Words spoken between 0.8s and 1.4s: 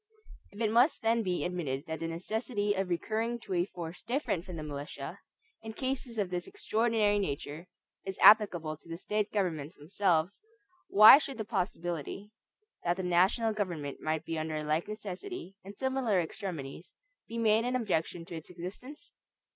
then